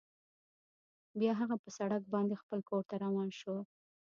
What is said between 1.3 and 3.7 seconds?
هغه په سړک باندې خپل کور ته روان شو